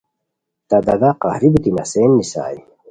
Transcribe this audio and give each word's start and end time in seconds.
تہ 0.67 0.77
دادا 0.85 1.09
قہری 1.21 1.47
بیتی 1.53 1.71
نسین 1.77 2.09
نیسائے 2.17 2.57